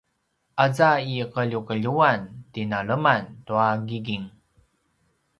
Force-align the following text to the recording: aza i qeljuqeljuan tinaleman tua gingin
aza 0.65 0.89
i 1.09 1.17
qeljuqeljuan 1.33 2.21
tinaleman 2.53 3.23
tua 3.45 3.67
gingin 3.87 4.23